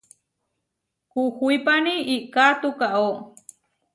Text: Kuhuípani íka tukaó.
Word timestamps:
Kuhuípani 1.11 1.93
íka 2.15 2.45
tukaó. 2.61 3.11